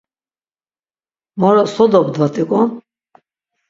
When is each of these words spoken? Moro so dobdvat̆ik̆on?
Moro 1.39 1.63
so 1.73 1.83
dobdvat̆ik̆on? 1.93 2.69